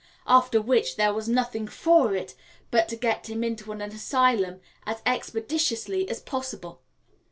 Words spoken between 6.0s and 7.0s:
as possible.